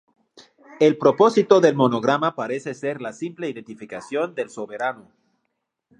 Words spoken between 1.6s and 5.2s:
del monograma parece ser la simple identificación del soberano.